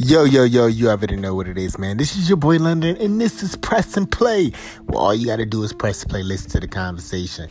[0.00, 1.96] Yo, yo, yo, you already know what it is, man.
[1.96, 4.52] This is your boy London, and this is Press and Play.
[4.86, 7.48] Well, all you gotta do is press play, listen to the conversation.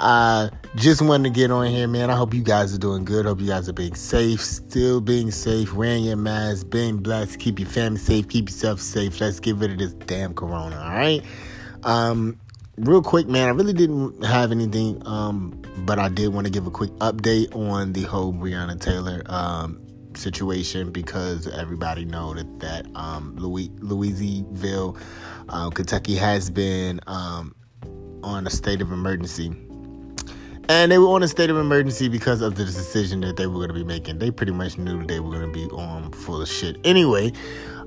[0.00, 2.10] Uh, just wanted to get on here, man.
[2.10, 3.26] I hope you guys are doing good.
[3.26, 7.60] Hope you guys are being safe, still being safe, wearing your mask, being blessed, keep
[7.60, 9.20] your family safe, keep yourself safe.
[9.20, 11.22] Let's get rid of this damn corona, all right?
[11.84, 12.40] Um,
[12.76, 16.66] real quick, man, I really didn't have anything, um, but I did want to give
[16.66, 19.83] a quick update on the whole Breonna Taylor um,
[20.16, 24.96] situation because everybody know that that um, Louis, Louisville,
[25.48, 27.54] uh, Kentucky has been um,
[28.22, 29.54] on a state of emergency.
[30.68, 33.56] And they were on a state of emergency because of the decision that they were
[33.56, 34.18] going to be making.
[34.18, 37.32] They pretty much knew that they were going to be on full of shit anyway.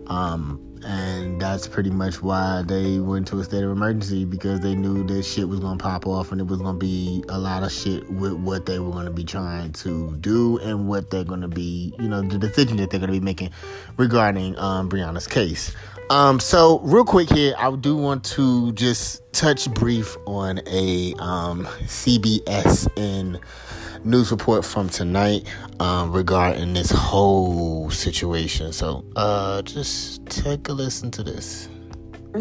[0.06, 4.76] Um, and that's pretty much why they went to a state of emergency because they
[4.76, 7.72] knew that shit was gonna pop off and it was gonna be a lot of
[7.72, 11.94] shit with what they were gonna be trying to do and what they're gonna be,
[12.00, 13.50] you know, the decision that they're gonna be making
[13.98, 15.76] regarding um, Breonna's case.
[16.10, 21.64] Um, so real quick here, I do want to just touch brief on a um,
[21.84, 23.40] CBSN
[24.04, 25.48] news report from tonight
[25.80, 28.74] um, regarding this whole situation.
[28.74, 31.70] So uh, just take a listen to this.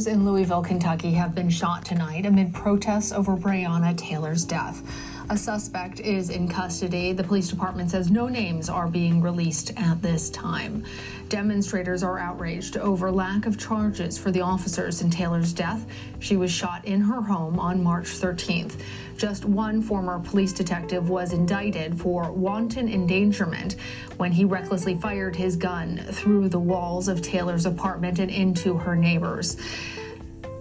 [0.07, 4.83] In Louisville, Kentucky, have been shot tonight amid protests over Breonna Taylor's death.
[5.29, 7.13] A suspect is in custody.
[7.13, 10.85] The police department says no names are being released at this time.
[11.29, 15.85] Demonstrators are outraged over lack of charges for the officers in Taylor's death.
[16.21, 18.81] She was shot in her home on March 13th.
[19.17, 23.75] Just one former police detective was indicted for wanton endangerment
[24.19, 28.95] when he recklessly fired his gun through the walls of Taylor's apartment and into her
[28.95, 29.57] neighbors.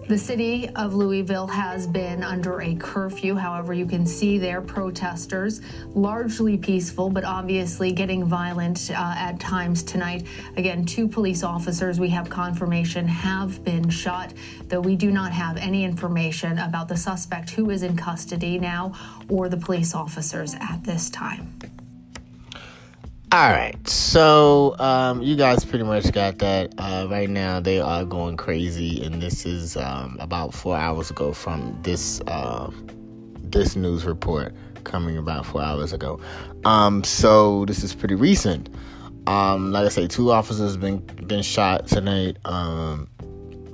[0.08, 3.34] The city of Louisville has been under a curfew.
[3.34, 5.60] However, you can see there protesters,
[5.96, 10.24] largely peaceful, but obviously getting violent uh, at times tonight.
[10.56, 14.32] Again, two police officers, we have confirmation, have been shot,
[14.68, 18.92] though we do not have any information about the suspect who is in custody now
[19.28, 21.52] or the police officers at this time.
[23.32, 26.72] All right, so um, you guys pretty much got that.
[26.78, 31.32] Uh, right now, they are going crazy, and this is um, about four hours ago
[31.32, 32.70] from this uh,
[33.42, 34.54] this news report
[34.84, 36.20] coming about four hours ago.
[36.64, 38.68] Um, so this is pretty recent.
[39.26, 42.36] Um, like I say, two officers been been shot tonight.
[42.44, 43.08] Um,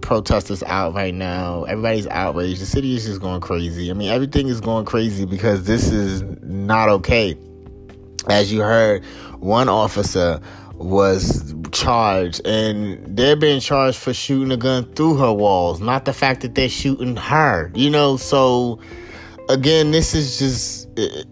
[0.00, 1.64] protesters out right now.
[1.64, 2.62] Everybody's outraged.
[2.62, 3.90] The city is just going crazy.
[3.90, 7.36] I mean, everything is going crazy because this is not okay
[8.28, 9.04] as you heard,
[9.42, 10.40] one officer
[10.74, 16.12] was charged and they're being charged for shooting a gun through her walls, not the
[16.12, 18.16] fact that they're shooting her, you know.
[18.16, 18.78] So,
[19.48, 20.88] again, this is just.
[20.98, 21.26] It,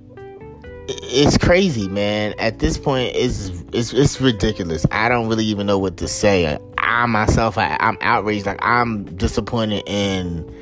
[0.93, 2.35] it's crazy, man.
[2.41, 4.85] At this point, it's, it's it's ridiculous.
[4.91, 6.59] I don't really even know what to say.
[6.79, 8.45] I myself, I, I'm outraged.
[8.45, 10.53] Like I'm disappointed in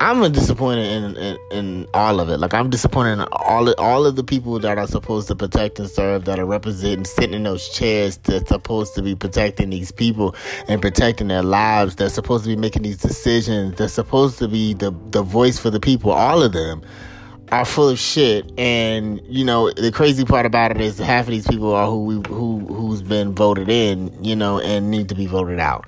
[0.00, 2.38] I'm disappointed in, in, in all of it.
[2.38, 5.80] Like I'm disappointed in all of, all of the people that are supposed to protect
[5.80, 9.90] and serve, that are representing, sitting in those chairs, that's supposed to be protecting these
[9.90, 10.36] people
[10.68, 11.96] and protecting their lives.
[11.96, 13.76] That's supposed to be making these decisions.
[13.76, 16.12] They're supposed to be the the voice for the people.
[16.12, 16.82] All of them
[17.50, 18.52] are full of shit.
[18.56, 22.04] And you know the crazy part about it is half of these people are who
[22.04, 25.86] we, who who's been voted in, you know, and need to be voted out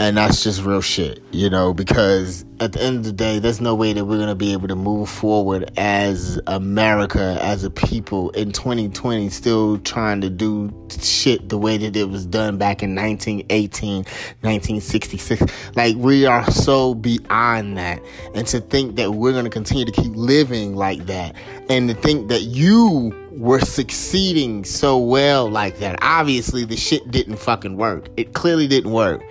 [0.00, 3.60] and that's just real shit, you know, because at the end of the day, there's
[3.60, 7.70] no way that we're going to be able to move forward as America, as a
[7.70, 10.72] people in 2020, still trying to do
[11.02, 13.96] shit the way that it was done back in 1918,
[14.40, 15.42] 1966.
[15.76, 18.00] Like, we are so beyond that.
[18.34, 21.36] And to think that we're going to continue to keep living like that,
[21.68, 25.98] and to think that you were succeeding so well like that.
[26.02, 28.08] Obviously, the shit didn't fucking work.
[28.16, 29.22] It clearly didn't work.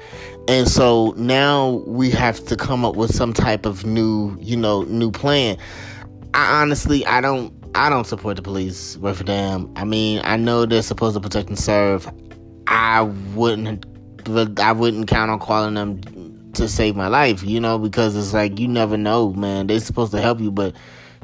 [0.49, 4.81] And so now we have to come up with some type of new, you know,
[4.81, 5.59] new plan.
[6.33, 9.71] I honestly, I don't, I don't support the police worth a damn.
[9.75, 12.11] I mean, I know they're supposed to protect and serve.
[12.65, 13.03] I
[13.35, 13.85] wouldn't,
[14.59, 16.01] I wouldn't count on calling them
[16.53, 19.67] to save my life, you know, because it's like you never know, man.
[19.67, 20.75] They're supposed to help you, but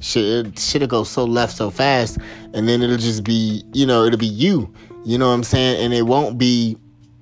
[0.01, 2.19] shit, shit'll go so left so fast,
[2.53, 4.71] and then it'll just be, you know, it'll be you.
[5.03, 5.83] You know what I'm saying?
[5.83, 6.77] And it won't be,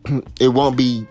[0.42, 1.08] it won't be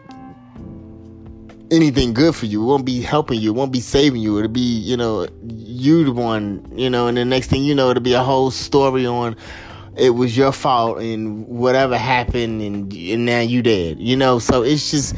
[1.73, 2.63] anything good for you.
[2.63, 3.51] It won't be helping you.
[3.51, 4.39] It won't be saving you.
[4.39, 7.91] It'll be, you know, you the one, you know, and the next thing you know,
[7.91, 9.37] it'll be a whole story on
[9.97, 13.99] it was your fault and whatever happened and and now you dead.
[13.99, 15.15] You know, so it's just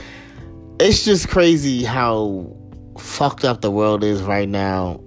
[0.81, 2.57] it's just crazy how
[2.99, 5.01] fucked up the world is right now.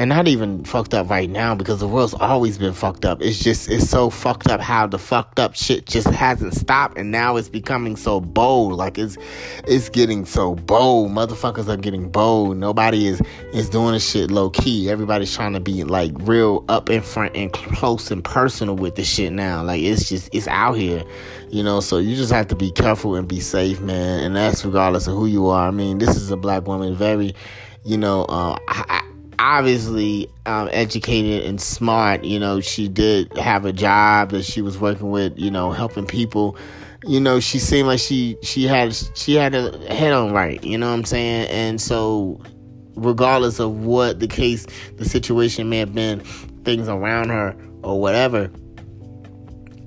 [0.00, 3.20] And not even fucked up right now because the world's always been fucked up.
[3.20, 7.10] It's just it's so fucked up how the fucked up shit just hasn't stopped and
[7.10, 8.72] now it's becoming so bold.
[8.72, 9.18] Like it's
[9.68, 11.10] it's getting so bold.
[11.10, 12.56] Motherfuckers are getting bold.
[12.56, 13.20] Nobody is
[13.52, 14.88] is doing this shit low key.
[14.88, 19.04] Everybody's trying to be like real up in front and close and personal with the
[19.04, 19.62] shit now.
[19.62, 21.04] Like it's just it's out here.
[21.50, 24.20] You know, so you just have to be careful and be safe, man.
[24.20, 25.68] And that's regardless of who you are.
[25.68, 27.34] I mean, this is a black woman, very,
[27.84, 28.99] you know, uh, I,
[29.40, 32.22] obviously um, educated and smart.
[32.24, 35.38] You know, she did have a job that she was working with.
[35.38, 36.56] You know, helping people.
[37.04, 40.62] You know, she seemed like she she had she had a head on right.
[40.62, 41.48] You know what I'm saying?
[41.48, 42.40] And so,
[42.94, 44.66] regardless of what the case,
[44.96, 46.20] the situation may have been,
[46.64, 48.50] things around her or whatever,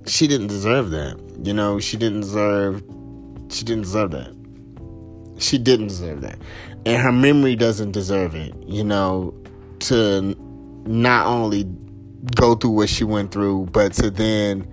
[0.08, 1.20] she didn't deserve that.
[1.44, 2.82] You know, she didn't deserve
[3.50, 4.36] she didn't deserve that.
[5.38, 6.40] She didn't deserve that.
[6.86, 9.34] And her memory doesn't deserve it, you know,
[9.84, 10.36] to
[10.86, 11.66] not only
[12.36, 14.68] go through what she went through, but to then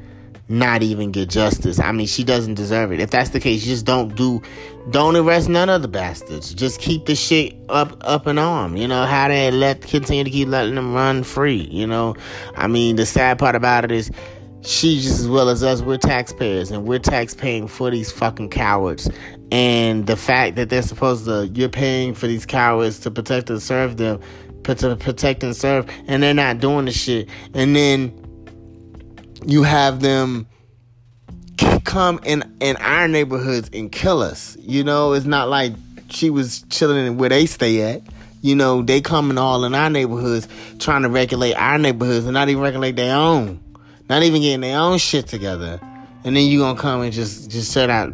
[0.49, 1.79] not even get justice.
[1.79, 3.01] I mean, she doesn't deserve it.
[3.01, 4.43] If that's the case, just don't do,
[4.91, 6.53] don't arrest none of the bastards.
[6.53, 8.77] Just keep the shit up, up and on.
[8.77, 11.69] You know how they let continue to keep letting them run free.
[11.71, 12.17] You know,
[12.57, 14.11] I mean, the sad part about it is
[14.62, 19.09] she just as well as us, we're taxpayers and we're taxpaying for these fucking cowards.
[19.53, 23.62] And the fact that they're supposed to, you're paying for these cowards to protect and
[23.62, 24.21] serve them,
[24.65, 27.29] to protect and serve, and they're not doing the shit.
[27.55, 28.12] And then
[29.47, 30.47] you have them
[31.85, 34.57] come in in our neighborhoods and kill us.
[34.61, 35.73] You know, it's not like
[36.11, 38.03] she was chilling where they stay at.
[38.43, 40.49] You know, they coming all in our neighborhoods
[40.79, 43.61] trying to regulate our neighborhoods and not even regulate their own
[44.11, 45.81] not even getting their own shit together,
[46.25, 48.12] and then you gonna come and just just set out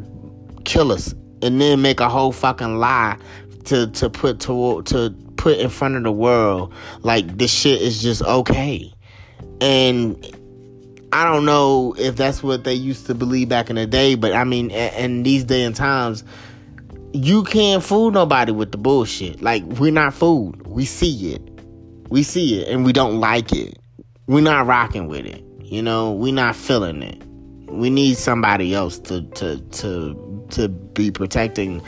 [0.64, 3.16] kill us, and then make a whole fucking lie
[3.64, 5.08] to to put to to
[5.46, 8.92] put in front of the world like this shit is just okay,
[9.60, 10.16] and
[11.12, 14.32] I don't know if that's what they used to believe back in the day, but
[14.32, 16.24] I mean, in these day and times,
[17.12, 19.40] you can't fool nobody with the bullshit.
[19.40, 20.66] Like we're not fooled.
[20.66, 21.42] We see it.
[22.08, 23.78] We see it, and we don't like it.
[24.26, 25.44] We're not rocking with it.
[25.60, 27.22] You know, we're not feeling it.
[27.68, 31.82] We need somebody else to to to to be protecting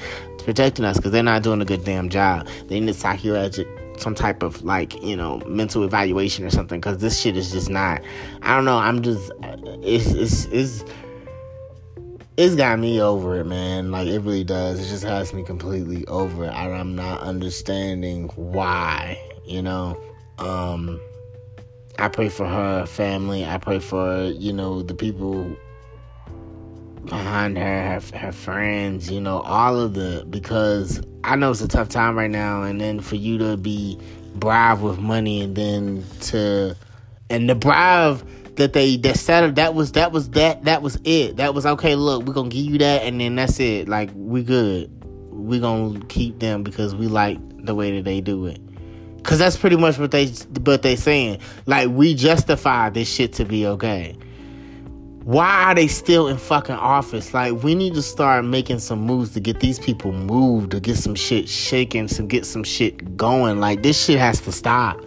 [0.49, 2.49] protecting us because they're not doing a good damn job.
[2.69, 3.69] They need psychiatric
[3.99, 7.69] some type of like you know mental evaluation or something because this shit is just
[7.69, 8.01] not.
[8.41, 8.79] I don't know.
[8.79, 9.31] I'm just
[9.83, 10.85] it's it's it's
[12.39, 13.91] it's got me over it, man.
[13.91, 14.81] Like it really does.
[14.81, 16.49] It just has me completely over it.
[16.49, 19.21] I, I'm not understanding why.
[19.45, 20.01] You know.
[20.39, 20.99] Um
[21.99, 23.45] I pray for her family.
[23.45, 25.55] I pray for, you know, the people
[27.09, 31.69] behind her, her, her friends, you know, all of the, because I know it's a
[31.69, 32.63] tough time right now.
[32.63, 33.99] And then for you to be
[34.35, 36.77] bribed with money and then to,
[37.31, 38.27] and the bribe
[38.57, 41.95] that they that settled that was that was that that was it that was okay
[41.95, 44.91] look we're gonna give you that and then that's it like we good
[45.31, 48.61] we gonna keep them because we like the way that they do it
[49.29, 50.29] Cause that's pretty much what they
[50.65, 51.41] what they saying.
[51.67, 54.17] Like we justify this shit to be okay.
[55.29, 57.35] Why are they still in fucking office?
[57.35, 60.97] Like we need to start making some moves to get these people moved, to get
[60.97, 63.61] some shit shaking, to get some shit going.
[63.61, 64.99] Like this shit has to stop.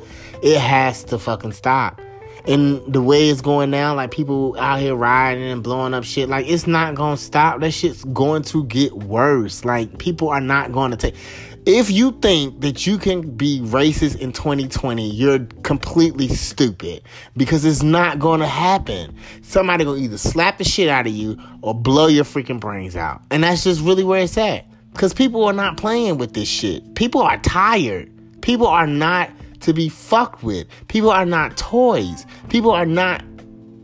[0.43, 1.99] It has to fucking stop.
[2.47, 6.27] And the way it's going now, like people out here riding and blowing up shit,
[6.29, 7.59] like it's not gonna stop.
[7.59, 9.63] That shit's going to get worse.
[9.63, 11.15] Like people are not going to take
[11.65, 17.03] if you think that you can be racist in 2020, you're completely stupid
[17.37, 19.15] because it's not going to happen.
[19.43, 23.21] Somebody to either slap the shit out of you or blow your freaking brains out.
[23.29, 24.65] And that's just really where it's at.
[24.91, 26.95] Because people are not playing with this shit.
[26.95, 28.11] People are tired.
[28.41, 29.29] People are not
[29.61, 30.67] to be fucked with.
[30.87, 32.25] People are not toys.
[32.49, 33.23] People are not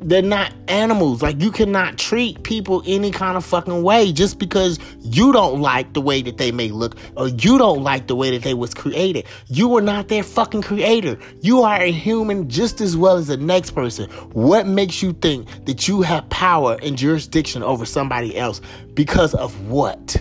[0.02, 1.22] they're not animals.
[1.22, 5.94] Like you cannot treat people any kind of fucking way just because you don't like
[5.94, 8.74] the way that they may look or you don't like the way that they was
[8.74, 9.26] created.
[9.48, 11.18] You are not their fucking creator.
[11.42, 14.10] You are a human just as well as the next person.
[14.32, 18.62] What makes you think that you have power and jurisdiction over somebody else
[18.94, 20.16] because of what?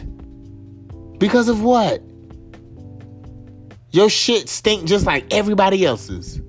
[1.19, 2.03] Because of what?
[3.97, 6.43] Your shit stink just like everybody else's.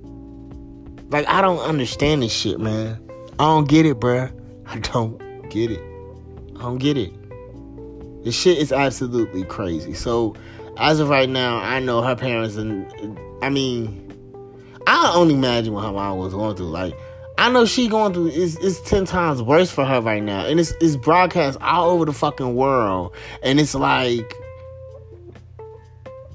[1.08, 3.00] Like I don't understand this shit, man.
[3.38, 4.30] I don't get it, bruh.
[4.66, 5.80] I don't get it.
[6.56, 7.10] I don't get it.
[8.24, 9.94] The shit is absolutely crazy.
[9.94, 10.36] So,
[10.76, 14.12] as of right now, I know her parents, and I mean,
[14.86, 16.66] I only imagine what her mom was going through.
[16.68, 16.92] Like,
[17.38, 20.60] I know she going through it's, it's ten times worse for her right now, and
[20.60, 24.34] it's it's broadcast all over the fucking world, and it's like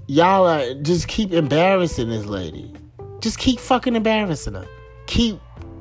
[0.07, 2.74] y'all are just keep embarrassing this lady
[3.22, 4.67] Just keep fucking embarrassing her.
[5.07, 5.39] Keep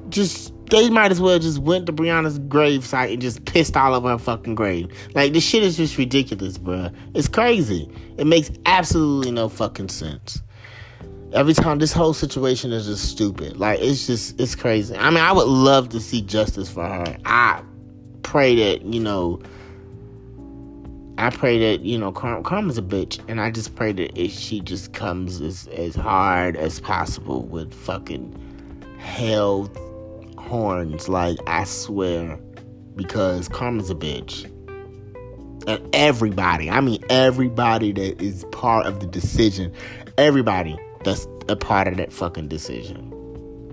[0.09, 3.95] just they might as well just went to Breonna's grave site and just pissed all
[3.95, 4.91] over her fucking grave.
[5.15, 6.95] Like this shit is just ridiculous, bruh.
[7.15, 7.91] It's crazy.
[8.17, 10.41] It makes absolutely no fucking sense.
[11.33, 13.57] Every time this whole situation is just stupid.
[13.57, 14.95] Like it's just it's crazy.
[14.97, 17.17] I mean, I would love to see justice for her.
[17.25, 17.63] I
[18.23, 19.43] pray that, you know,
[21.23, 24.31] I pray that you know Karm, Karma's a bitch, and I just pray that it,
[24.31, 28.35] she just comes as as hard as possible with fucking
[28.99, 29.71] hell
[30.39, 31.09] horns.
[31.09, 32.39] Like I swear,
[32.97, 34.45] because Karma's a bitch,
[35.67, 39.73] and everybody, I mean everybody that is part of the decision,
[40.19, 43.11] everybody that's a part of that fucking decision.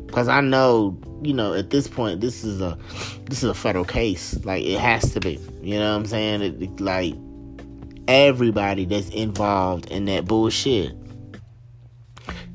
[0.06, 2.78] Because I know, you know, at this point, this is a
[3.26, 4.44] this is a federal case.
[4.44, 5.40] Like it has to be.
[5.62, 6.42] You know what I'm saying?
[6.42, 7.14] It, it, like
[8.10, 10.96] everybody that's involved in that bullshit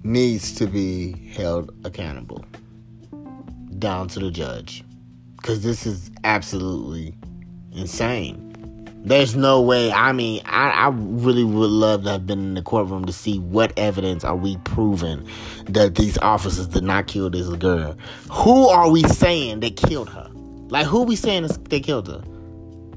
[0.02, 2.44] needs to be held accountable
[3.78, 4.82] down to the judge.
[5.36, 7.14] Because this is absolutely
[7.72, 8.40] insane.
[9.04, 12.62] There's no way i mean I, I really would love to have been in the
[12.62, 15.28] courtroom to see what evidence are we proving
[15.66, 17.96] that these officers did not kill this girl.
[18.32, 20.28] Who are we saying that killed her?
[20.68, 22.24] Like who are we saying they killed her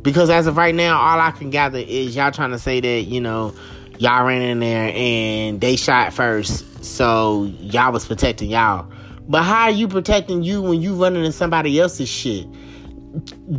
[0.07, 3.01] because as of right now, all I can gather is y'all trying to say that,
[3.01, 3.53] you know,
[3.99, 8.89] y'all ran in there and they shot first, so y'all was protecting y'all.
[9.27, 12.47] But how are you protecting you when you running in somebody else's shit?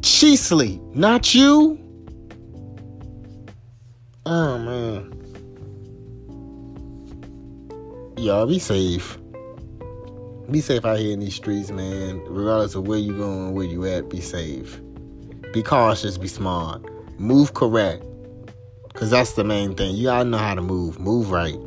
[0.00, 1.78] She sleep, not you.
[4.24, 5.12] Oh man.
[8.16, 9.18] Y'all be safe.
[10.50, 12.22] Be safe out here in these streets, man.
[12.24, 14.80] Regardless of where you going, where you at, be safe.
[15.52, 16.82] Be cautious, be smart.
[17.18, 18.04] Move correct.
[18.94, 19.94] Cause that's the main thing.
[19.94, 20.98] You gotta know how to move.
[20.98, 21.58] Move right.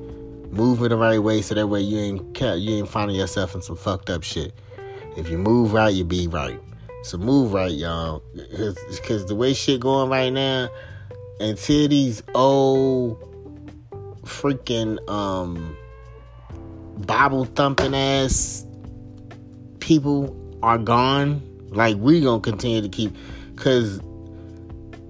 [0.51, 3.61] Move in the right way so that way you ain't you ain't finding yourself in
[3.61, 4.53] some fucked up shit.
[5.15, 6.59] If you move right, you be right.
[7.03, 8.21] So move right, y'all.
[8.55, 10.69] Cause, Cause the way shit going right now,
[11.39, 13.17] until these old
[14.23, 15.75] freaking um
[16.97, 18.65] Bible thumping ass
[19.79, 23.15] people are gone, like we gonna continue to keep
[23.61, 24.01] because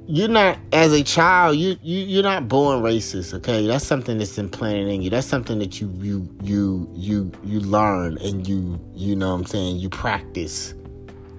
[0.07, 3.65] you're not as a child you, you you're not born racist okay?
[3.65, 5.09] That's something that's implanted in you.
[5.09, 9.45] That's something that you you you you you learn and you you know what i'm
[9.45, 9.77] saying?
[9.77, 10.73] You practice.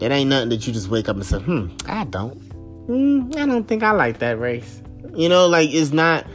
[0.00, 2.34] It ain't nothing that you just wake up and say hmm i don't.
[2.86, 4.82] Hmm, i don't think i like that race.
[5.14, 6.26] You know like it's not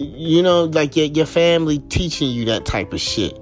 [0.00, 3.38] you know like your, your family teaching you that type of shit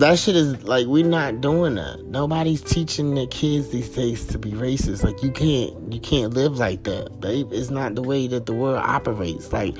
[0.00, 2.04] that shit is like we're not doing that.
[2.06, 5.04] Nobody's teaching the kids these days to be racist.
[5.04, 7.48] Like you can't you can't live like that, babe.
[7.52, 9.52] It's not the way that the world operates.
[9.52, 9.76] Like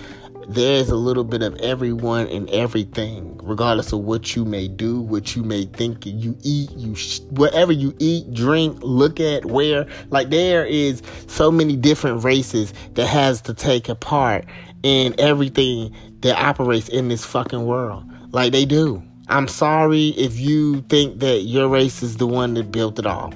[0.47, 5.35] there's a little bit of everyone and everything, regardless of what you may do, what
[5.35, 9.87] you may think, you eat, you sh- whatever you eat, drink, look at, wear.
[10.11, 14.45] Like there is so many different races that has to take a part
[14.83, 18.05] in everything that operates in this fucking world.
[18.33, 19.03] Like they do.
[19.29, 23.33] I'm sorry if you think that your race is the one that built it all.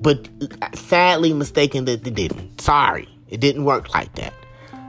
[0.00, 0.28] But
[0.62, 2.60] uh, sadly mistaken that they didn't.
[2.60, 3.08] Sorry.
[3.28, 4.32] It didn't work like that.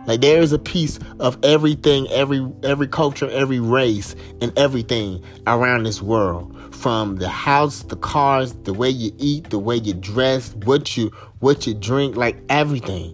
[0.05, 5.83] Like there is a piece of everything, every every culture, every race, and everything around
[5.83, 6.53] this world.
[6.73, 11.11] From the house, the cars, the way you eat, the way you dress, what you
[11.39, 13.13] what you drink, like everything.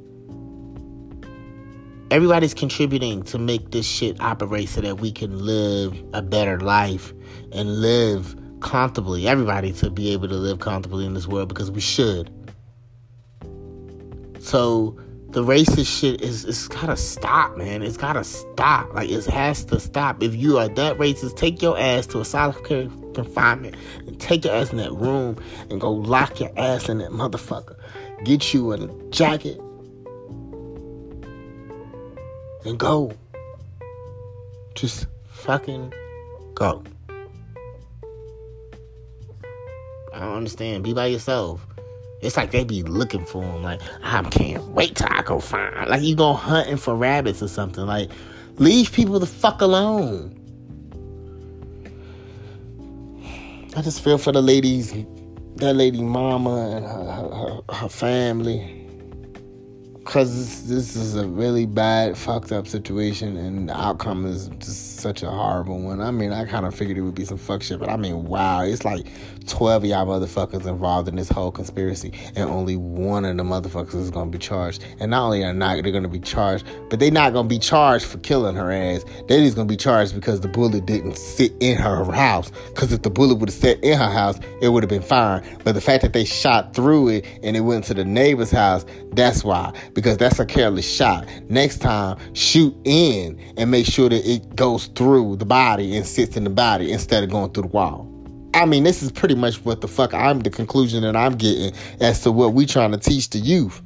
[2.14, 7.12] Everybody's contributing to make this shit operate so that we can live a better life
[7.52, 9.28] and live comfortably.
[9.28, 12.30] Everybody to be able to live comfortably in this world because we should.
[14.40, 14.96] So
[15.30, 17.82] the racist shit is it's gotta stop, man.
[17.82, 18.94] It's gotta stop.
[18.94, 20.22] Like it has to stop.
[20.22, 24.54] If you are that racist, take your ass to a solitary confinement and take your
[24.54, 27.76] ass in that room and go lock your ass in that motherfucker.
[28.24, 29.60] Get you a jacket
[32.66, 33.14] and go.
[34.76, 35.94] Just fucking
[36.56, 36.84] go.
[40.14, 40.84] I don't understand.
[40.84, 41.66] Be by yourself.
[42.22, 43.64] It's like they be looking for them.
[43.64, 45.90] Like, I can't wait till I go find.
[45.90, 47.86] Like, you go hunting for rabbits or something.
[47.86, 48.10] Like,
[48.56, 50.40] leave people the fuck alone.
[53.76, 54.94] I just feel for the ladies,
[55.56, 58.83] that lady mama and her, her, her family.
[60.14, 64.98] Because this, this is a really bad, fucked up situation, and the outcome is just
[64.98, 66.02] such a horrible one.
[66.02, 68.26] I mean, I kind of figured it would be some fuck shit, but I mean,
[68.26, 69.08] wow, it's like
[69.48, 73.96] 12 of y'all motherfuckers involved in this whole conspiracy, and only one of the motherfuckers
[73.96, 74.86] is gonna be charged.
[75.00, 78.06] And not only are not they're gonna be charged, but they're not gonna be charged
[78.06, 79.04] for killing her ass.
[79.28, 82.52] They're just gonna be charged because the bullet didn't sit in her house.
[82.68, 85.44] Because if the bullet would have sat in her house, it would have been fine.
[85.64, 88.86] But the fact that they shot through it and it went to the neighbor's house,
[89.14, 89.74] that's why.
[89.94, 91.28] Because that's a careless shot.
[91.50, 96.38] Next time, shoot in and make sure that it goes through the body and sits
[96.38, 98.10] in the body instead of going through the wall.
[98.54, 101.74] I mean, this is pretty much what the fuck I'm the conclusion that I'm getting
[102.00, 103.82] as to what we trying to teach the youth.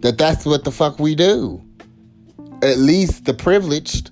[0.00, 1.62] That that's what the fuck we do.
[2.62, 4.10] At least the privileged.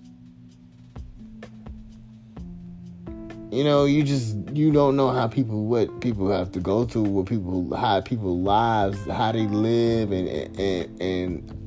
[3.50, 7.04] You know, you just you don't know how people what people have to go through,
[7.04, 10.28] what people how people lives, how they live and
[10.58, 11.57] and and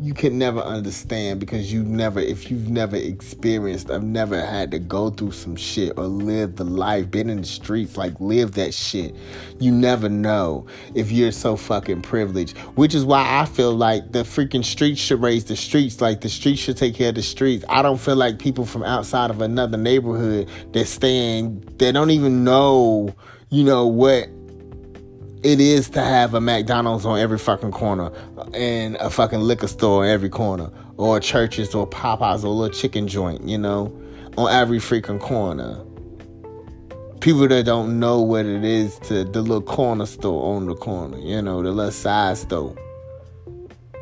[0.00, 4.78] you can never understand because you never if you've never experienced i've never had to
[4.78, 8.72] go through some shit or live the life been in the streets like live that
[8.72, 9.14] shit.
[9.58, 14.20] You never know if you're so fucking privileged which is why i feel like the
[14.20, 16.00] freaking streets should raise the streets.
[16.00, 17.64] Like the streets should take care of the streets.
[17.68, 22.44] I don't feel like people from outside of another neighborhood that staying they don't even
[22.44, 23.14] know
[23.50, 24.28] you know what
[25.42, 28.10] it is to have a McDonald's on every fucking corner
[28.54, 32.74] and a fucking liquor store on every corner or churches or Popeyes or a little
[32.74, 33.96] chicken joint, you know,
[34.36, 35.84] on every freaking corner.
[37.20, 41.18] People that don't know what it is to the little corner store on the corner,
[41.18, 42.76] you know, the little side store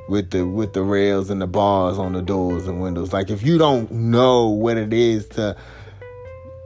[0.09, 3.12] with the with the rails and the bars on the doors and windows.
[3.12, 5.57] Like if you don't know what it is to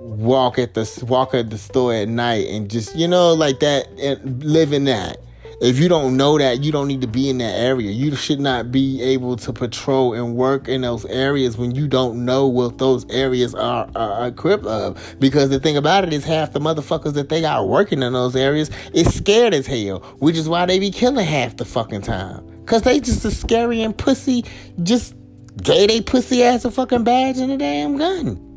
[0.00, 3.86] walk at the walk at the store at night and just you know like that
[3.98, 5.18] and live in that.
[5.60, 7.90] If you don't know that you don't need to be in that area.
[7.90, 12.24] You should not be able to patrol and work in those areas when you don't
[12.24, 15.16] know what those areas are, are equipped of.
[15.18, 18.34] Because the thing about it is half the motherfuckers that they got working in those
[18.34, 22.46] areas is scared as hell which is why they be killing half the fucking time.
[22.60, 24.46] Because they just a scary and pussy
[24.82, 25.14] just
[25.62, 28.49] gay they pussy ass a fucking badge and a damn gun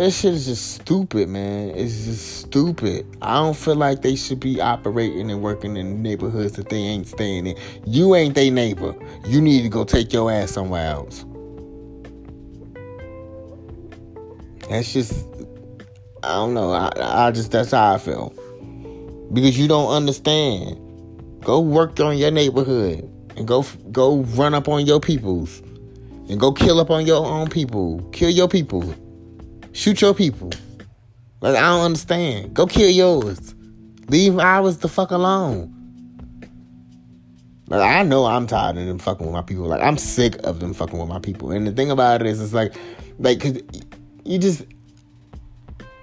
[0.00, 1.74] That shit is just stupid, man.
[1.76, 3.06] It's just stupid.
[3.20, 7.06] I don't feel like they should be operating and working in neighborhoods that they ain't
[7.06, 7.56] staying in.
[7.84, 8.94] You ain't their neighbor.
[9.26, 11.26] You need to go take your ass somewhere else.
[14.70, 15.26] That's just,
[16.22, 16.72] I don't know.
[16.72, 18.30] I, I just, that's how I feel.
[19.34, 20.78] Because you don't understand.
[21.42, 23.00] Go work on your neighborhood
[23.36, 25.60] and go go run up on your peoples
[26.30, 28.00] and go kill up on your own people.
[28.12, 28.94] Kill your people.
[29.72, 30.50] Shoot your people.
[31.40, 32.54] Like I don't understand.
[32.54, 33.54] Go kill yours.
[34.08, 35.76] Leave ours the fuck alone.
[37.68, 39.66] Like I know I'm tired of them fucking with my people.
[39.66, 41.52] Like I'm sick of them fucking with my people.
[41.52, 42.74] And the thing about it is, it's like,
[43.18, 43.60] like, cause
[44.24, 44.64] you just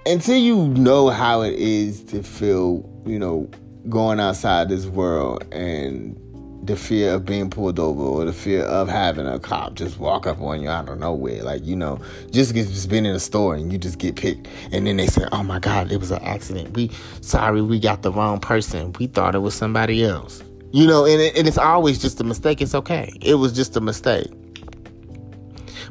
[0.06, 3.50] until you know how it is to feel, you know,
[3.90, 6.18] going outside this world and
[6.62, 10.26] the fear of being pulled over or the fear of having a cop just walk
[10.26, 11.42] up on you out of nowhere.
[11.42, 14.48] Like, you know, just get just been in a store and you just get picked.
[14.72, 16.74] And then they say, Oh my God, it was an accident.
[16.74, 16.90] We
[17.20, 18.92] sorry, we got the wrong person.
[18.98, 20.42] We thought it was somebody else.
[20.72, 22.60] You know, and, it, and it's always just a mistake.
[22.60, 23.12] It's okay.
[23.22, 24.30] It was just a mistake.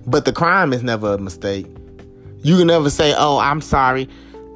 [0.05, 1.65] But the crime is never a mistake.
[2.43, 4.07] You can never say, Oh, I'm sorry.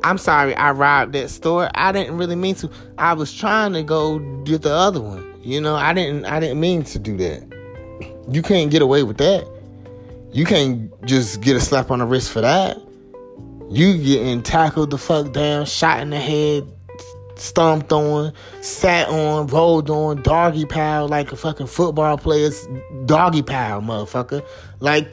[0.04, 1.69] I'm sorry, I robbed that store.
[1.76, 2.69] I didn't really mean to.
[2.97, 5.30] I was trying to go get the other one.
[5.43, 7.43] You know, I didn't I didn't mean to do that.
[8.30, 9.47] You can't get away with that.
[10.32, 12.77] You can't just get a slap on the wrist for that.
[13.69, 16.71] You getting tackled the fuck down, shot in the head,
[17.36, 22.67] stomped on, sat on, rolled on, doggy pile like a fucking football player's
[23.06, 24.45] doggy pile, motherfucker.
[24.80, 25.08] Like,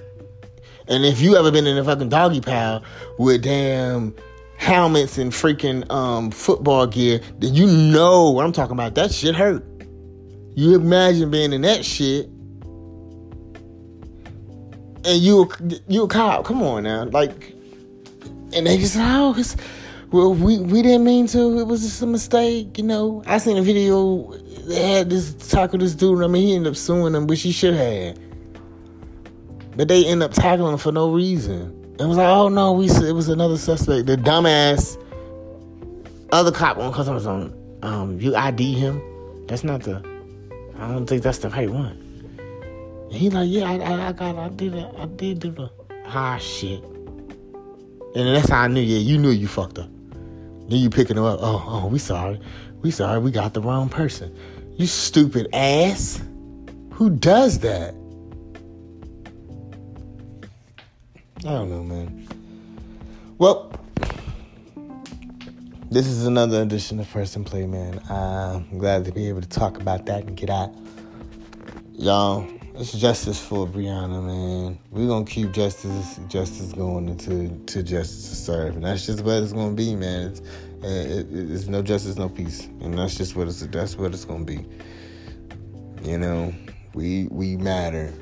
[0.88, 2.82] and if you ever been in a fucking doggy pile
[3.18, 4.14] with damn
[4.56, 8.94] helmets and freaking um, football gear, then you know what I'm talking about.
[8.94, 9.64] That shit hurt.
[10.58, 12.26] You imagine being in that shit,
[15.04, 15.48] and you
[15.86, 16.44] you a cop.
[16.46, 17.54] Come on now, like,
[18.52, 19.56] and they just oh, it's,
[20.10, 21.60] well, we we didn't mean to.
[21.60, 23.22] It was just a mistake, you know.
[23.24, 24.32] I seen a video.
[24.66, 26.24] They had this with this dude.
[26.24, 28.18] I mean, he ended up suing them, which he should have.
[29.76, 31.94] But they end up tackling him for no reason.
[32.00, 34.06] It was like, oh no, we it was another suspect.
[34.06, 35.00] The dumbass
[36.32, 39.00] other cop on was on um you ID him.
[39.46, 40.17] That's not the
[40.78, 42.04] I don't think that's the right one.
[43.10, 45.70] And he like, yeah, I, I, I got, I did it, I did do the
[46.06, 46.82] ah shit.
[48.14, 49.90] And that's how I knew, yeah, you knew you fucked up.
[50.68, 51.40] Then you picking him up.
[51.42, 52.40] Oh, oh, we sorry,
[52.82, 54.36] we sorry, we got the wrong person.
[54.76, 56.22] You stupid ass.
[56.92, 57.94] Who does that?
[61.38, 62.28] I don't know, man.
[63.38, 63.72] Well,
[65.90, 67.98] this is another edition of Press and Play, man.
[68.10, 70.74] I'm glad to be able to talk about that and get out.
[71.94, 74.78] Y'all, it's justice for Breonna, man.
[74.90, 78.76] We're gonna keep justice justice going into to justice to serve.
[78.76, 80.28] And that's just what it's gonna be, man.
[80.28, 80.40] It's,
[80.82, 82.66] it, it, it's no justice, no peace.
[82.82, 84.66] And that's just what it's that's what it's gonna be.
[86.02, 86.54] You know,
[86.92, 88.12] we we matter.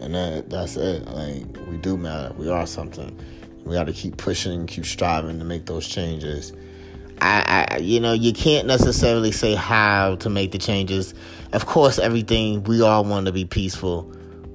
[0.00, 1.06] And that that's it.
[1.06, 2.34] Like we do matter.
[2.34, 3.18] We are something.
[3.64, 6.52] We gotta keep pushing, keep striving to make those changes.
[7.20, 11.14] I, I, you know, you can't necessarily say how to make the changes.
[11.52, 14.02] Of course, everything we all want to be peaceful,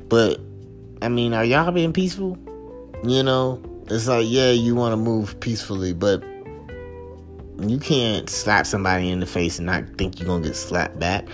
[0.08, 0.40] but
[1.02, 2.38] I mean, are y'all being peaceful?
[3.04, 6.24] You know, it's like, yeah, you want to move peacefully, but
[7.60, 11.28] you can't slap somebody in the face and not think you're gonna get slapped back.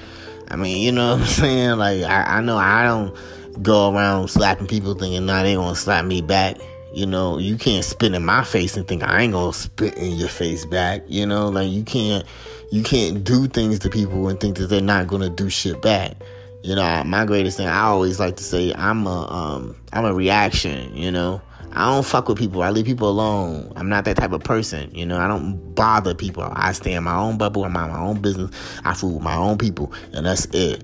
[0.50, 1.78] I mean, you know what I'm saying?
[1.78, 3.16] Like, I, I know I don't
[3.64, 6.58] go around slapping people thinking, nah, they gonna slap me back.
[6.94, 10.12] You know, you can't spit in my face and think I ain't gonna spit in
[10.18, 11.04] your face back.
[11.08, 12.26] You know, like you can't
[12.72, 16.16] you can't do things to people and think that they're not gonna do shit back.
[16.64, 20.14] You know, my greatest thing I always like to say I'm a um I'm a
[20.14, 21.42] reaction, you know.
[21.74, 22.64] I don't fuck with people.
[22.64, 23.72] I leave people alone.
[23.78, 24.94] I'm not that type of person.
[24.94, 26.44] You know, I don't bother people.
[26.52, 27.64] I stay in my own bubble.
[27.64, 28.52] I'm my own business.
[28.84, 30.84] I fool with my own people, and that's it.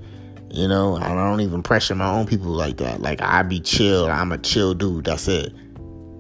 [0.49, 3.01] You know, I don't even pressure my own people like that.
[3.01, 4.05] Like I be chill.
[4.07, 5.05] I'm a chill dude.
[5.05, 5.53] That's it.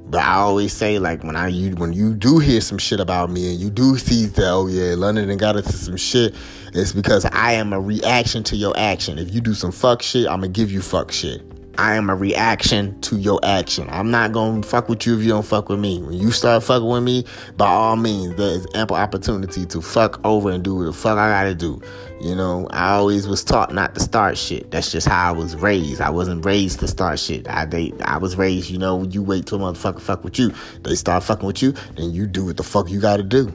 [0.09, 3.29] But I always say, like, when I you when you do hear some shit about
[3.29, 6.33] me and you do see that, oh yeah, London and got into some shit,
[6.73, 9.17] it's because I am a reaction to your action.
[9.17, 11.41] If you do some fuck shit, I'm gonna give you fuck shit.
[11.79, 13.87] I am a reaction to your action.
[13.91, 16.01] I'm not gonna fuck with you if you don't fuck with me.
[16.01, 17.23] When you start fucking with me,
[17.55, 21.19] by all means, there is ample opportunity to fuck over and do what the fuck
[21.19, 21.79] I gotta do.
[22.19, 24.71] You know, I always was taught not to start shit.
[24.71, 26.01] That's just how I was raised.
[26.01, 27.47] I wasn't raised to start shit.
[27.47, 30.51] I they, I was raised, you know, you wait till motherfucker fuck with you.
[30.81, 33.53] They start fucking with you, then you do what the fuck you gotta do.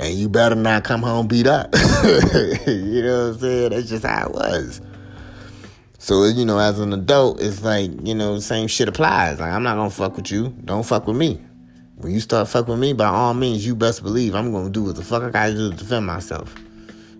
[0.00, 1.72] And you better not come home beat up.
[2.04, 3.70] you know what I'm saying?
[3.70, 4.80] That's just how it was.
[5.98, 9.38] So, you know, as an adult, it's like, you know, same shit applies.
[9.38, 10.48] Like, I'm not gonna fuck with you.
[10.64, 11.40] Don't fuck with me.
[11.96, 14.82] When you start fucking with me, by all means, you best believe I'm gonna do
[14.82, 16.52] what the fuck I gotta do to defend myself.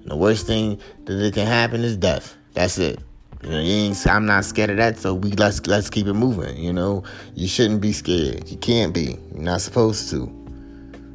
[0.05, 2.37] And the worst thing that can happen is death.
[2.53, 3.01] That's it.
[3.43, 6.57] You know, I'm not scared of that, so we let's let's keep it moving.
[6.57, 8.49] You know, you shouldn't be scared.
[8.49, 9.19] You can't be.
[9.33, 10.31] You're not supposed to.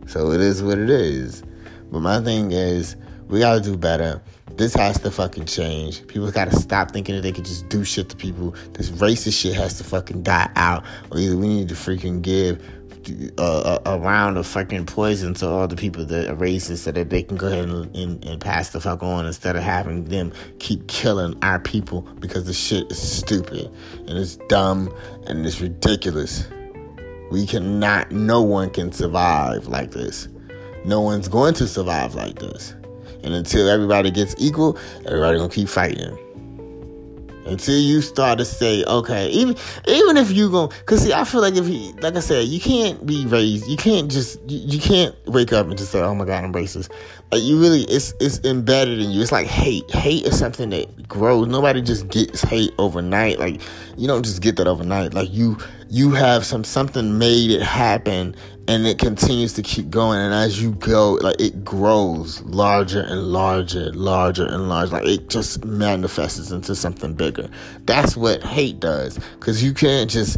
[0.08, 1.44] So it is what it is.
[1.92, 2.96] But my thing is,
[3.28, 4.22] we gotta do better.
[4.58, 6.06] This has to fucking change.
[6.08, 8.56] People gotta stop thinking that they can just do shit to people.
[8.74, 10.84] This racist shit has to fucking die out.
[11.12, 12.60] Or either we need to freaking give
[13.38, 16.80] Uh, uh, a, a, round of fucking poison to all the people that are racist
[16.80, 19.64] so that they can go ahead and, and, and, pass the fuck on instead of
[19.64, 23.72] having them keep killing our people because the shit is stupid
[24.08, 24.94] and it's dumb
[25.28, 26.48] and it's ridiculous.
[27.32, 30.28] We cannot, no one can survive like this.
[30.86, 32.74] No one's going to survive like this.
[33.24, 36.18] And until everybody gets equal, everybody gonna keep fighting.
[37.50, 39.56] Until you start to say, okay, even
[39.88, 42.60] even if you go, cause see, I feel like if you, like I said, you
[42.60, 46.16] can't be raised, you can't just, you, you can't wake up and just say, oh
[46.16, 46.90] my god, I'm racist.
[47.32, 49.22] Like you really, it's it's embedded in you.
[49.22, 49.90] It's like hate.
[49.92, 51.48] Hate is something that grows.
[51.48, 53.38] Nobody just gets hate overnight.
[53.38, 53.62] Like
[53.98, 55.14] you don't just get that overnight.
[55.14, 55.58] Like you
[55.90, 58.36] you have some something made it happen
[58.70, 60.20] and it continues to keep going.
[60.20, 64.94] And as you go like it grows larger and larger larger and larger.
[64.94, 67.50] Like it just manifests into something bigger.
[67.86, 69.20] That's what hate does.
[69.40, 70.38] Because you can't just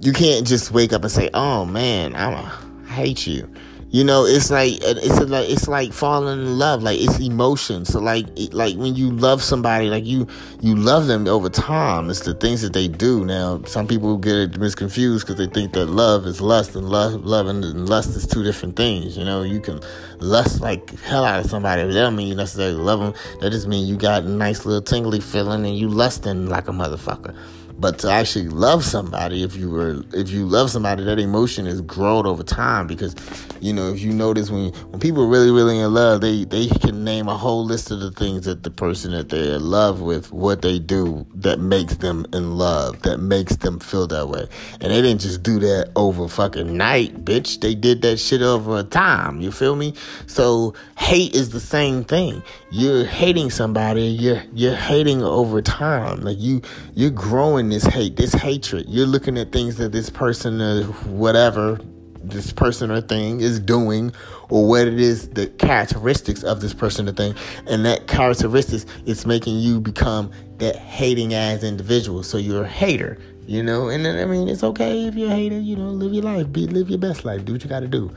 [0.00, 3.50] you can't just wake up and say oh man i'm a, I hate you
[3.90, 6.82] you know, it's like it's like it's like falling in love.
[6.82, 7.84] Like it's emotion.
[7.84, 10.26] So like like when you love somebody, like you
[10.60, 12.10] you love them over time.
[12.10, 13.24] It's the things that they do.
[13.24, 17.24] Now some people get it misconfused because they think that love is lust and love
[17.24, 19.16] love and lust is two different things.
[19.16, 19.80] You know, you can
[20.18, 21.82] lust like hell out of somebody.
[21.84, 23.14] That don't mean you necessarily love them.
[23.40, 26.72] That just mean you got a nice little tingly feeling and you lusting like a
[26.72, 27.36] motherfucker.
[27.78, 31.82] But to actually love somebody, if you were, if you love somebody, that emotion is
[31.82, 32.86] grown over time.
[32.86, 33.14] Because,
[33.60, 36.68] you know, if you notice when when people are really, really in love, they they
[36.68, 40.00] can name a whole list of the things that the person that they're in love
[40.00, 44.46] with, what they do that makes them in love, that makes them feel that way.
[44.80, 47.60] And they didn't just do that over fucking night, bitch.
[47.60, 49.42] They did that shit over time.
[49.42, 49.92] You feel me?
[50.26, 52.42] So hate is the same thing.
[52.70, 54.06] You're hating somebody.
[54.06, 56.22] You're you're hating over time.
[56.22, 56.62] Like you
[56.94, 58.86] you're growing this hate, this hatred.
[58.88, 61.78] You're looking at things that this person, or whatever,
[62.22, 64.12] this person or thing is doing
[64.48, 67.34] or what it is the characteristics of this person or thing.
[67.66, 72.22] And that characteristics is making you become that hating as individual.
[72.22, 73.88] So you're a hater you know?
[73.88, 76.50] And then, i mean it's okay if you're a hater you know live your life
[76.52, 78.10] be live your best life do what you got to do.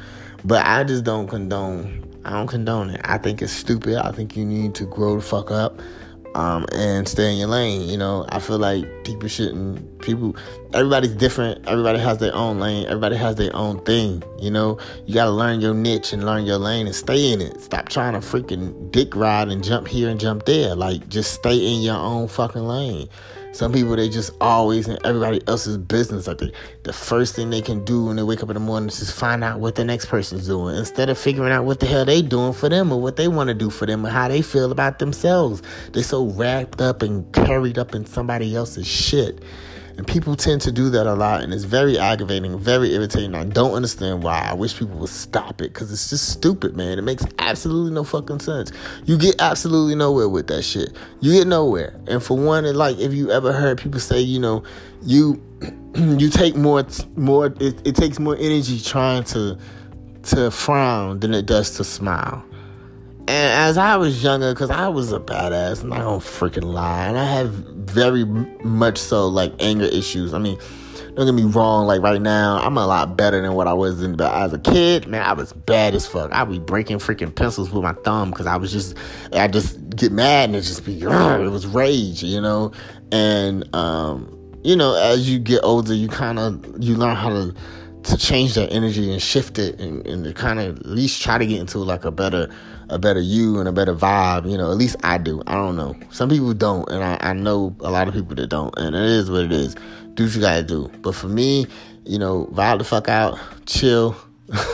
[0.44, 3.02] But i just don't condone i don't condone it.
[3.04, 3.96] I think it's stupid.
[3.96, 5.82] I think you need to grow the fuck up
[6.36, 7.88] um, and stay in your lane.
[7.90, 10.00] You know, I feel like people shouldn't.
[10.02, 10.36] People,
[10.74, 11.68] everybody's different.
[11.68, 12.86] Everybody has their own lane.
[12.86, 14.24] Everybody has their own thing.
[14.40, 17.60] You know, you gotta learn your niche and learn your lane and stay in it.
[17.62, 20.76] Stop trying to freaking dick ride and jump here and jump there.
[20.76, 23.10] Like, just stay in your own fucking lane.
[23.52, 26.28] Some people they just always in everybody else's business.
[26.28, 26.52] Like they,
[26.84, 29.14] the first thing they can do when they wake up in the morning is just
[29.14, 32.22] find out what the next person's doing instead of figuring out what the hell they
[32.22, 34.72] doing for them or what they want to do for them or how they feel
[34.72, 35.62] about themselves.
[35.94, 39.42] They're so wrapped up and carried up in somebody else's shit.
[40.00, 43.36] And people tend to do that a lot, and it's very aggravating, very irritating.
[43.36, 44.48] I don't understand why.
[44.50, 46.98] I wish people would stop it because it's just stupid, man.
[46.98, 48.72] It makes absolutely no fucking sense.
[49.04, 50.96] You get absolutely nowhere with that shit.
[51.20, 52.00] You get nowhere.
[52.08, 54.64] And for one, it, like if you ever heard people say, you know,
[55.02, 55.44] you
[55.96, 56.82] you take more
[57.18, 57.48] more.
[57.60, 59.58] It, it takes more energy trying to
[60.24, 62.46] to frown than it does to smile.
[63.30, 67.06] And as I was younger, because I was a badass, and I don't freaking lie,
[67.06, 70.34] and I have very much so like anger issues.
[70.34, 70.58] I mean,
[71.14, 74.02] don't get me wrong, like right now, I'm a lot better than what I was
[74.02, 76.32] in, but as a kid, man, I was bad as fuck.
[76.34, 78.98] I'd be breaking freaking pencils with my thumb because I was just,
[79.32, 82.72] I just get mad and it just be, it was rage, you know?
[83.12, 87.54] And, um, you know, as you get older, you kind of, you learn how to,
[88.02, 91.38] to change that energy and shift it and, and to kind of at least try
[91.38, 92.50] to get into like a better
[92.90, 94.50] a better you and a better vibe.
[94.50, 95.42] You know, at least I do.
[95.48, 95.96] I don't know.
[96.12, 99.02] Some people don't, and I, I know a lot of people that don't, and it
[99.02, 99.76] is what it is.
[100.14, 100.90] Do what you gotta do.
[101.02, 101.68] But for me,
[102.06, 104.16] you know, vibe the fuck out, chill,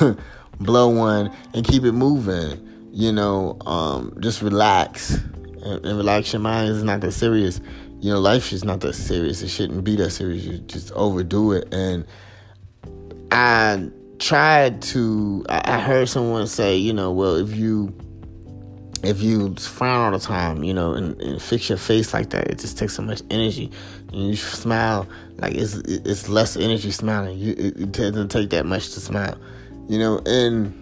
[0.60, 2.62] blow one, and keep it moving.
[2.92, 5.16] You know, um, just relax
[5.64, 6.74] and, and relax your mind.
[6.74, 7.60] It's not that serious.
[8.00, 9.42] You know, life is not that serious.
[9.42, 10.46] It shouldn't be that serious.
[10.46, 11.74] You just overdo it.
[11.74, 12.06] And
[13.32, 15.46] I tried to.
[15.50, 17.94] I heard someone say, you know, well, if you
[19.08, 22.48] if you frown all the time, you know, and, and, fix your face like that,
[22.48, 23.72] it just takes so much energy.
[24.10, 27.38] And you smile like it's it's less energy smiling.
[27.38, 29.38] You, it, it doesn't take that much to smile,
[29.88, 30.22] you know.
[30.26, 30.74] And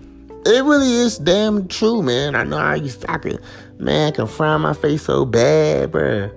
[0.45, 2.35] it really is damn true, man.
[2.35, 3.39] I know I used to, I could,
[3.77, 6.31] man, I can frown my face so bad, bruh.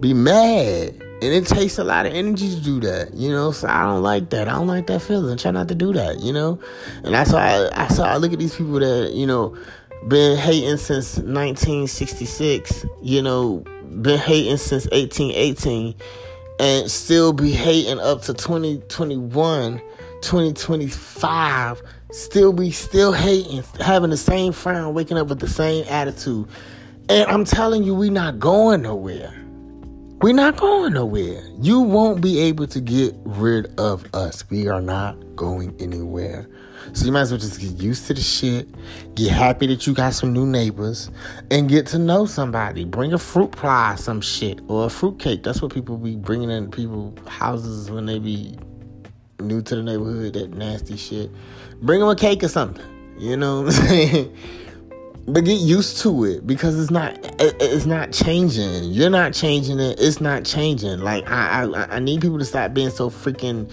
[0.00, 0.94] Be mad.
[1.22, 3.52] And it takes a lot of energy to do that, you know.
[3.52, 4.48] So I don't like that.
[4.48, 5.36] I don't like that feeling.
[5.36, 6.58] Try not to do that, you know.
[7.04, 8.04] And that's why I, I saw.
[8.04, 9.54] I look at these people that you know
[10.08, 13.64] been hating since 1966, you know,
[14.02, 15.94] been hating since 1818,
[16.58, 19.78] and still be hating up to 2021,
[20.22, 21.82] 2025,
[22.12, 26.48] still be still hating, having the same frown, waking up with the same attitude.
[27.08, 29.34] And I'm telling you, we not going nowhere.
[30.22, 31.42] We're not going nowhere.
[31.60, 34.48] You won't be able to get rid of us.
[34.50, 36.46] We are not going anywhere.
[36.92, 38.68] So you might as well just get used to the shit,
[39.14, 41.10] get happy that you got some new neighbors,
[41.50, 42.84] and get to know somebody.
[42.84, 45.42] Bring a fruit pie, some shit, or a fruit cake.
[45.42, 48.56] That's what people be bringing in people houses when they be
[49.40, 50.34] new to the neighborhood.
[50.34, 51.30] That nasty shit.
[51.82, 52.84] Bring them a cake or something.
[53.18, 54.36] You know what I'm saying?
[55.32, 60.00] but get used to it because it's not it's not changing you're not changing it
[60.00, 63.70] it's not changing like i i, I need people to stop being so freaking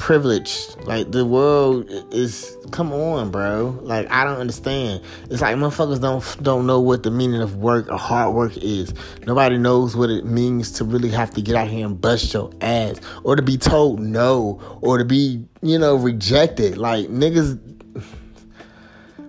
[0.00, 0.82] privileged.
[0.86, 3.78] Like the world is come on, bro.
[3.82, 5.02] Like I don't understand.
[5.28, 8.94] It's like motherfuckers don't don't know what the meaning of work or hard work is.
[9.26, 12.50] Nobody knows what it means to really have to get out here and bust your
[12.62, 16.78] ass or to be told no or to be, you know, rejected.
[16.78, 17.60] Like niggas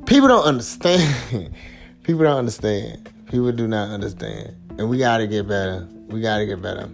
[0.05, 1.53] people don't understand.
[2.03, 3.09] people don't understand.
[3.25, 4.55] People do not understand.
[4.79, 5.85] And we gotta get better.
[6.07, 6.89] We gotta get better.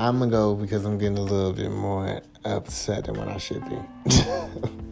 [0.00, 3.64] I'm gonna go because I'm getting a little bit more upset than what I should
[3.68, 3.78] be.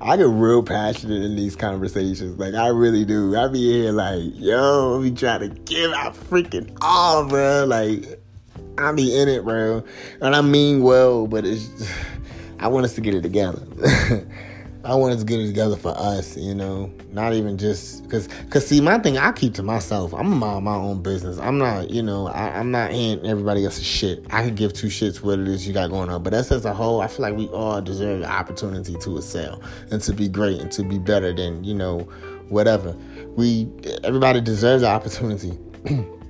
[0.00, 2.38] I get real passionate in these conversations.
[2.38, 3.36] Like I really do.
[3.36, 7.64] I be here like, yo, we trying to give out freaking all, bro.
[7.66, 8.20] Like
[8.78, 9.84] I be in it, bro.
[10.20, 11.68] And I mean well, but it's
[12.58, 13.62] I want us to get it together.
[14.84, 18.66] I wanted to get it together for us, you know, not even just because, because
[18.66, 20.12] see, my thing, I keep to myself.
[20.12, 21.38] I'm mind my own business.
[21.38, 24.26] I'm not, you know, I, am not in everybody else's shit.
[24.30, 26.24] I can give two shits what it is you got going on.
[26.24, 29.62] But that's as a whole, I feel like we all deserve the opportunity to excel
[29.92, 32.00] and to be great and to be better than, you know,
[32.48, 32.96] whatever.
[33.36, 33.68] We,
[34.02, 35.56] everybody deserves the opportunity.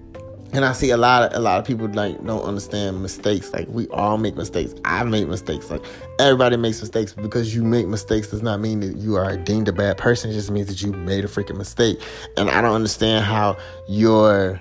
[0.52, 3.52] and I see a lot of a lot of people like don't understand mistakes.
[3.52, 4.74] Like we all make mistakes.
[4.84, 5.70] I make mistakes.
[5.70, 5.82] Like
[6.18, 7.14] everybody makes mistakes.
[7.14, 10.30] Because you make mistakes does not mean that you are deemed a bad person.
[10.30, 12.00] It just means that you made a freaking mistake.
[12.36, 13.56] And I don't understand how
[13.88, 14.60] your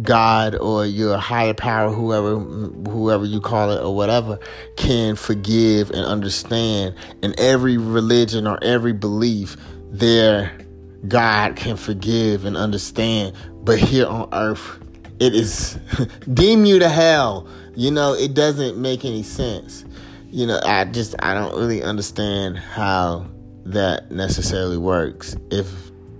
[0.00, 4.38] God or your higher power, whoever whoever you call it or whatever,
[4.76, 6.94] can forgive and understand.
[7.22, 9.56] In every religion or every belief,
[9.90, 10.56] their
[11.08, 13.34] God can forgive and understand.
[13.64, 14.78] But here on earth,
[15.22, 15.78] it is
[16.34, 17.46] deem you to hell.
[17.76, 19.84] You know, it doesn't make any sense.
[20.30, 23.26] You know, I just I don't really understand how
[23.64, 25.68] that necessarily works if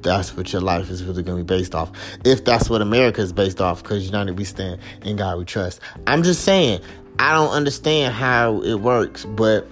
[0.03, 1.91] that's what your life is really going to be based off.
[2.25, 5.81] If that's what America is based off, because United we stand, in God we trust.
[6.07, 6.81] I'm just saying,
[7.19, 9.67] I don't understand how it works, but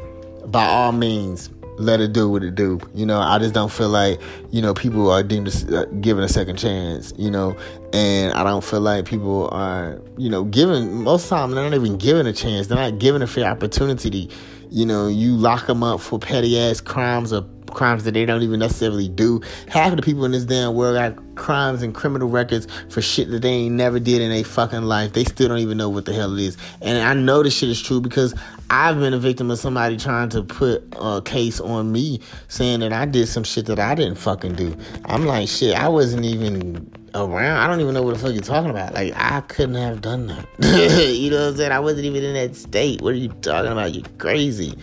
[0.50, 2.80] by all means, let it do what it do.
[2.94, 6.22] You know, I just don't feel like, you know, people are deemed to, uh, given
[6.22, 7.56] a second chance, you know,
[7.92, 11.64] and I don't feel like people are, you know, given, most of the time, they're
[11.64, 12.66] not even given a chance.
[12.66, 14.26] They're not given a fair opportunity.
[14.26, 14.34] To,
[14.70, 17.42] You know, you lock them up for petty ass crimes or
[17.74, 19.40] crimes that they don't even necessarily do.
[19.68, 23.30] Half of the people in this damn world got crimes and criminal records for shit
[23.30, 25.12] that they ain't never did in a fucking life.
[25.12, 26.56] They still don't even know what the hell it is.
[26.82, 28.34] And I know this shit is true because
[28.68, 32.92] I've been a victim of somebody trying to put a case on me saying that
[32.92, 34.76] I did some shit that I didn't fucking do.
[35.06, 37.58] I'm like, shit, I wasn't even around.
[37.58, 38.94] I don't even know what the fuck you're talking about.
[38.94, 40.46] Like, I couldn't have done that.
[41.14, 41.72] you know what I'm saying?
[41.72, 43.02] I wasn't even in that state.
[43.02, 43.94] What are you talking about?
[43.94, 44.76] You're crazy.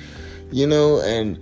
[0.52, 1.40] You know, and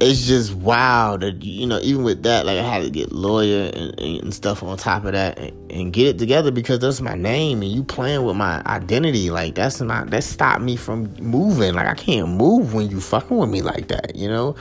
[0.00, 3.70] it's just wild that you know even with that like i had to get lawyer
[3.74, 7.14] and, and stuff on top of that and, and, get it together because that's my
[7.14, 9.30] name and you playing with my identity.
[9.30, 11.74] Like that's not that stopped me from moving.
[11.74, 14.56] Like i can't move when you fucking with me like that you know?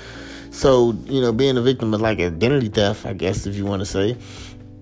[0.51, 3.81] So you know being a victim of like identity theft i guess if you want
[3.81, 4.17] to say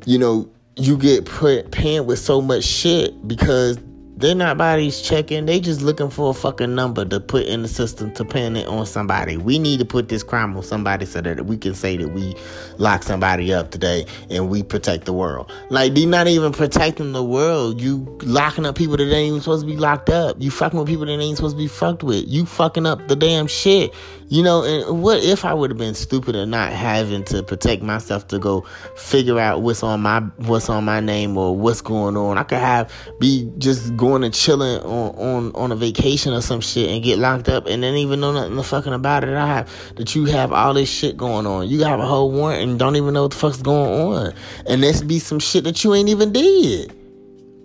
[0.06, 3.78] you know you get put paying with so much shit because
[4.18, 5.46] they're not bodies checking.
[5.46, 8.66] They just looking for a fucking number to put in the system to pin it
[8.68, 9.38] on somebody.
[9.38, 12.36] We need to put this crime on somebody so that we can say that we
[12.80, 15.52] lock somebody up today and we protect the world.
[15.70, 17.80] Like they're not even protecting the world.
[17.80, 20.38] You locking up people that ain't even supposed to be locked up.
[20.40, 22.26] You fucking with people that ain't supposed to be fucked with.
[22.28, 23.94] You fucking up the damn shit.
[24.30, 27.82] You know, and what if I would have been stupid and not having to protect
[27.82, 32.18] myself to go figure out what's on my what's on my name or what's going
[32.18, 32.38] on?
[32.38, 36.62] I could have be just going and chilling on on on a vacation or some
[36.62, 39.36] shit and get locked up and then even know nothing the fucking about it.
[39.36, 41.68] I have that you have all this shit going on.
[41.68, 44.34] You have a whole warrant and don't even know what the fuck's going on,
[44.68, 46.94] and this be some shit that you ain't even did,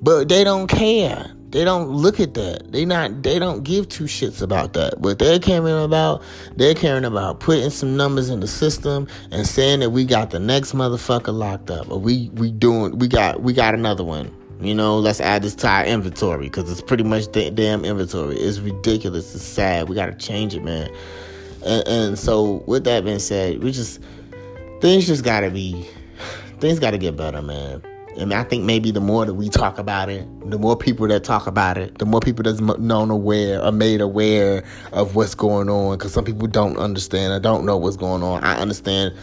[0.02, 1.30] but they don't care.
[1.52, 2.72] They don't look at that.
[2.72, 4.98] They not they don't give two shits about that.
[5.00, 6.22] What they're caring about,
[6.56, 10.38] they're caring about putting some numbers in the system and saying that we got the
[10.38, 11.90] next motherfucker locked up.
[11.90, 14.34] Or we we doing we got we got another one.
[14.62, 18.36] You know, let's add this to our inventory because it's pretty much the damn inventory.
[18.36, 19.34] It's ridiculous.
[19.34, 19.88] It's sad.
[19.88, 20.88] We got to change it, man.
[21.66, 24.00] And, and so, with that being said, we just
[24.80, 25.84] things just got to be
[26.60, 27.82] things got to get better, man.
[28.16, 31.24] And I think maybe the more that we talk about it, the more people that
[31.24, 35.68] talk about it, the more people that's known aware are made aware of what's going
[35.68, 35.96] on.
[35.96, 38.44] Because some people don't understand or don't know what's going on.
[38.44, 39.14] I understand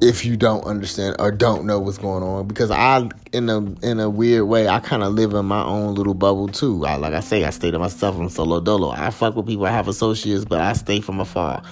[0.00, 3.98] if you don't understand or don't know what's going on because I in a in
[3.98, 6.86] a weird way I kind of live in my own little bubble too.
[6.86, 8.16] I, like I say, I stay to myself.
[8.16, 8.90] I'm solo dolo.
[8.90, 9.66] I fuck with people.
[9.66, 11.62] I have associates, but I stay from afar.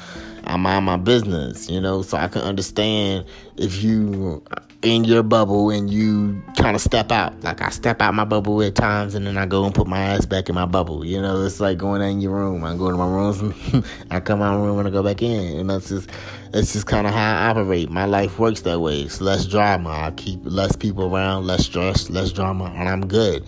[0.46, 4.44] I mind my business, you know, so I can understand if you
[4.82, 7.42] in your bubble and you kind of step out.
[7.42, 9.98] Like I step out my bubble at times and then I go and put my
[9.98, 11.04] ass back in my bubble.
[11.04, 12.62] You know, it's like going in your room.
[12.64, 13.54] I go to my room,
[14.10, 15.58] I come out of my room and I go back in.
[15.58, 16.10] And that's just
[16.54, 17.90] it's just kind of how I operate.
[17.90, 19.00] My life works that way.
[19.00, 19.90] It's less drama.
[19.90, 23.44] I keep less people around, less stress, less drama, and I'm good.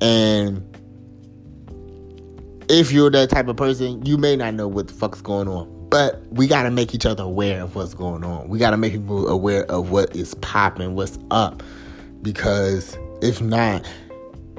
[0.00, 0.62] And
[2.68, 5.73] if you're that type of person, you may not know what the fuck's going on.
[5.94, 8.48] But we got to make each other aware of what's going on.
[8.48, 11.62] We got to make people aware of what is popping, what's up.
[12.20, 13.88] Because if not,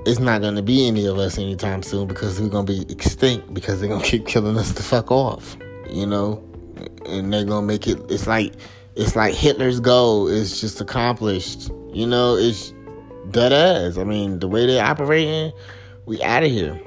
[0.06, 2.89] it's not going to be any of us anytime soon because we're going to be
[2.89, 5.58] extinct because they're going to keep killing us the fuck off.
[5.89, 6.41] You know?
[7.06, 8.54] And they're going to make it, it's like,
[8.95, 11.69] it's like Hitler's goal is just accomplished.
[11.91, 12.74] You know, it's
[13.32, 13.98] dead ass.
[13.98, 15.52] I mean, the way they're operating,
[16.06, 16.82] we out of here.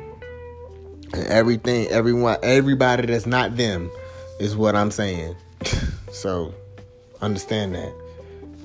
[1.12, 3.90] And everything, everyone, everybody that's not them
[4.38, 5.36] is what I'm saying.
[6.12, 6.54] so
[7.20, 7.92] understand that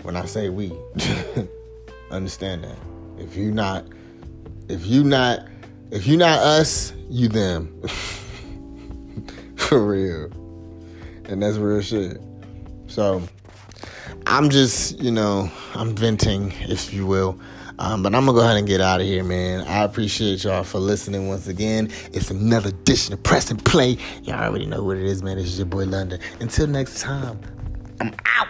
[0.03, 0.71] when I say we,
[2.11, 2.77] understand that.
[3.17, 3.85] If you not,
[4.69, 5.47] if you not,
[5.91, 7.81] if you not us, you them.
[9.55, 10.25] For real.
[11.25, 12.19] And that's real shit.
[12.87, 13.23] So
[14.27, 17.39] I'm just, you know, I'm venting, if you will.
[17.83, 19.67] Um, but I'm gonna go ahead and get out of here, man.
[19.67, 21.91] I appreciate y'all for listening once again.
[22.13, 23.97] It's another edition of Press and Play.
[24.23, 25.35] Y'all already know what it is, man.
[25.35, 26.21] This is your boy London.
[26.39, 27.41] Until next time,
[27.99, 28.47] I'm out.